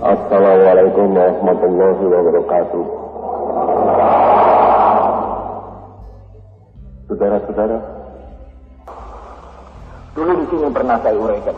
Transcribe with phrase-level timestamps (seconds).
[0.00, 2.84] Assalamualaikum warahmatullahi wabarakatuh.
[7.04, 7.78] Saudara-saudara,
[10.16, 11.56] dulu di sini pernah saya uraikan.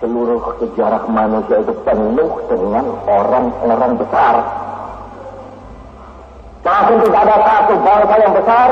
[0.00, 4.34] Seluruh sejarah manusia itu penuh dengan orang-orang besar.
[6.64, 8.68] Tapi tidak ada satu bangsa yang besar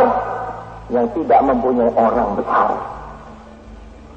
[0.89, 2.69] yang tidak mempunyai orang besar.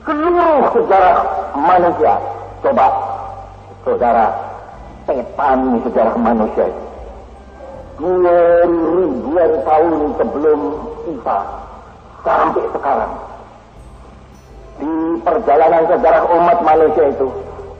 [0.07, 1.17] Seluruh sejarah
[1.57, 2.13] manusia,
[2.63, 3.08] coba
[3.83, 4.27] saudara
[5.07, 6.67] petani sejarah manusia.
[7.99, 10.59] Dua ribuan tahun sebelum
[11.11, 11.39] Isa
[12.23, 13.13] sampai sekarang.
[14.79, 14.91] Di
[15.27, 17.27] perjalanan sejarah umat manusia itu,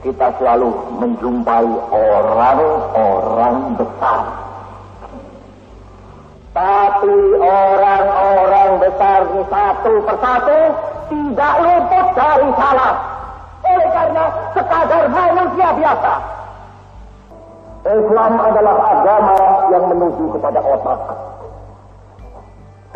[0.04, 0.68] kita selalu
[1.00, 4.20] menjumpai orang-orang besar.
[6.50, 10.60] Tapi orang-orang besar ini satu persatu
[11.08, 13.09] tidak luput dari salah.
[14.00, 14.24] Karena
[14.56, 16.14] sekadar manusia biasa.
[17.84, 19.36] Islam adalah agama
[19.68, 21.00] yang menuju kepada otak.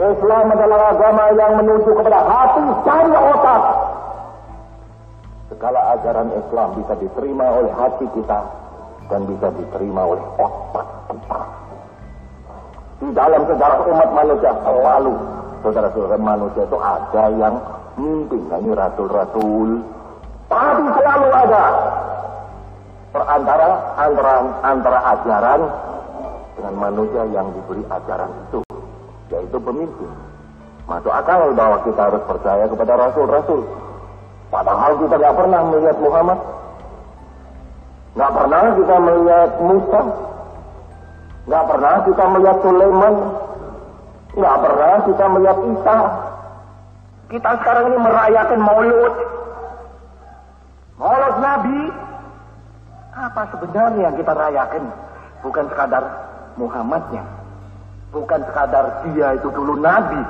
[0.00, 3.62] Islam adalah agama yang menuju kepada hati dan otak.
[5.52, 8.40] Segala ajaran Islam bisa diterima oleh hati kita
[9.12, 11.40] dan bisa diterima oleh otak kita.
[13.04, 15.14] Di dalam sejarah umat manusia selalu
[15.60, 17.60] saudara-saudara manusia itu ada yang
[17.96, 19.84] mungkin ini rasul-rasul,
[20.54, 21.64] tapi selalu ada
[23.10, 25.60] perantara antara antara ajaran
[26.54, 28.60] dengan manusia yang diberi ajaran itu,
[29.34, 30.10] yaitu pemimpin.
[30.86, 33.62] Masuk akal bahwa kita harus percaya kepada rasul-rasul.
[34.52, 36.38] Padahal kita nggak pernah melihat Muhammad,
[38.14, 40.02] nggak pernah kita melihat Musa,
[41.50, 43.14] nggak pernah kita melihat Sulaiman,
[44.38, 45.98] nggak pernah kita melihat Isa.
[47.24, 49.33] Kita sekarang ini merayakan Maulud
[51.44, 51.78] Nabi,
[53.12, 54.84] apa sebenarnya yang kita rayakan?
[55.44, 56.04] Bukan sekadar
[56.56, 57.20] Muhammadnya.
[58.16, 60.22] Bukan sekadar dia itu dulu Nabi.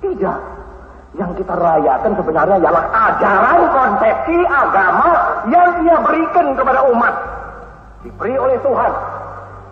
[0.00, 0.38] Tidak.
[1.18, 5.10] Yang kita rayakan sebenarnya ialah ajaran konsepsi agama
[5.50, 7.14] yang dia berikan kepada umat.
[8.00, 8.92] Diberi oleh Tuhan.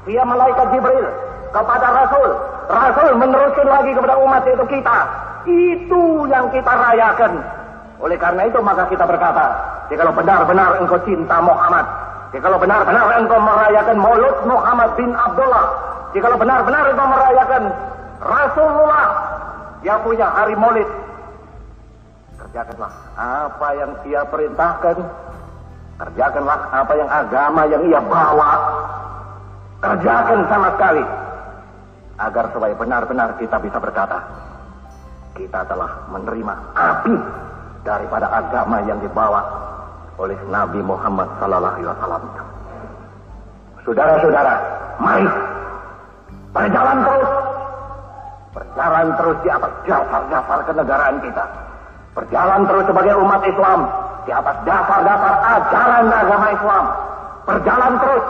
[0.04, 1.06] Dia malaikat Jibril
[1.48, 2.30] kepada Rasul.
[2.68, 4.98] Rasul meneruskan lagi kepada umat yaitu kita.
[5.48, 7.40] Itu yang kita rayakan.
[8.04, 11.86] Oleh karena itu maka kita berkata, jika benar-benar engkau cinta Muhammad,
[12.32, 15.66] jika benar-benar engkau merayakan Maulud Muhammad bin Abdullah,
[16.12, 17.62] jika benar-benar engkau merayakan
[18.20, 19.06] Rasulullah
[19.80, 20.88] yang punya hari Maulid,
[22.36, 24.96] kerjakanlah apa yang ia perintahkan,
[26.04, 28.50] kerjakanlah apa yang agama yang ia bawa,
[29.80, 31.04] kerjakan sama sekali,
[32.20, 34.20] agar supaya benar-benar kita bisa berkata,
[35.32, 37.16] kita telah menerima api
[37.88, 39.57] daripada agama yang dibawa
[40.18, 42.22] oleh Nabi Muhammad Sallallahu Alaihi Wasallam.
[43.86, 44.54] Saudara-saudara,
[45.00, 45.30] mari
[46.52, 47.30] berjalan terus,
[48.52, 51.44] berjalan terus di atas dasar-dasar kenegaraan kita,
[52.12, 53.80] berjalan terus sebagai umat Islam
[54.26, 56.84] di atas dasar-dasar ajaran agama Islam,
[57.46, 58.26] berjalan terus.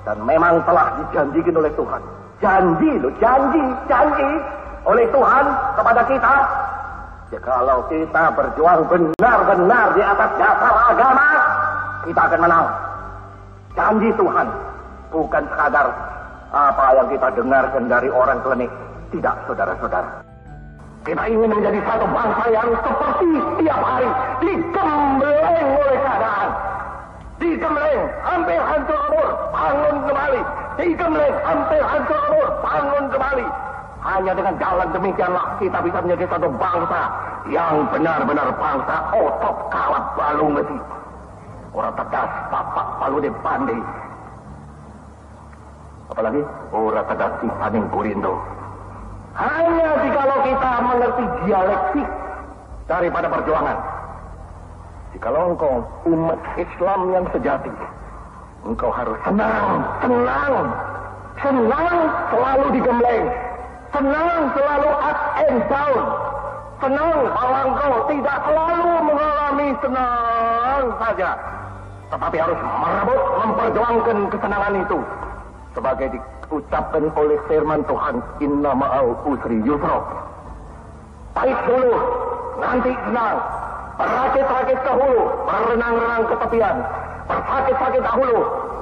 [0.00, 2.02] Dan memang telah dijanjikan oleh Tuhan.
[2.40, 4.30] Janji loh, janji, janji
[4.88, 5.44] oleh Tuhan
[5.76, 6.34] kepada kita
[7.30, 11.28] Ya kalau kita berjuang benar-benar di atas dasar agama,
[12.02, 12.66] kita akan menang.
[13.78, 14.46] Janji Tuhan,
[15.14, 15.86] bukan sekadar
[16.50, 18.70] apa yang kita dengarkan dari orang klinik.
[19.14, 20.26] Tidak, saudara-saudara.
[21.06, 24.10] Kita ingin menjadi satu bangsa yang seperti setiap hari
[24.42, 26.50] dikembeleng oleh keadaan.
[27.38, 30.42] Dikembeleng, hampir hancur lebur, bangun kembali.
[30.82, 33.46] Dikembeleng, hampir hancur lebur, bangun kembali.
[34.00, 37.00] Hanya dengan jalan demikianlah kita bisa menjadi satu bangsa
[37.52, 40.78] yang benar-benar bangsa otot kalap balung ngeti.
[41.76, 43.80] Orang tegas papak palu de pandai.
[46.08, 48.34] Apalagi orang tegas si paning purindo.
[49.36, 52.08] Hanya jikalau kita mengerti dialektik
[52.88, 53.78] daripada perjuangan.
[55.12, 57.70] Jikalau engkau umat Islam yang sejati,
[58.64, 60.54] engkau harus senang, senang,
[61.38, 61.96] senang
[62.32, 63.49] selalu digembleng
[63.90, 66.02] Senang selalu up and down.
[66.80, 71.30] Senang engkau tidak selalu mengalami senang saja.
[72.10, 74.98] Tetapi harus merebut memperjuangkan kesenangan itu.
[75.74, 78.16] Sebagai diucapkan oleh firman Tuhan.
[78.42, 80.06] Inna ma'al usri yusro.
[81.34, 81.94] Pahit dulu.
[82.62, 83.36] Nanti senang.
[84.00, 85.22] Berakit-rakit ke hulu.
[85.44, 86.76] Berenang-renang ke tepian.
[87.26, 88.38] Bersakit-sakit dahulu.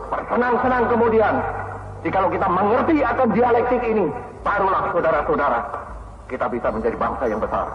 [0.08, 1.34] Bersenang-senang kemudian.
[1.98, 4.06] Jikalau kita mengerti akan dialektik ini,
[4.48, 5.60] barulah saudara-saudara
[6.24, 7.68] kita bisa menjadi bangsa yang besar.